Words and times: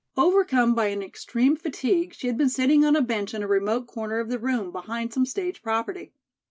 Overcome 0.17 0.73
by 0.73 0.87
an 0.87 1.03
extreme 1.03 1.55
fatigue, 1.55 2.15
she 2.15 2.25
had 2.25 2.35
been 2.35 2.49
sitting 2.49 2.83
on 2.85 2.95
a 2.95 3.03
bench 3.03 3.35
in 3.35 3.43
a 3.43 3.47
remote 3.47 3.85
corner 3.85 4.17
of 4.19 4.29
the 4.29 4.39
room 4.39 4.71
behind 4.71 5.13
some 5.13 5.27
stage 5.27 5.61
property. 5.61 6.11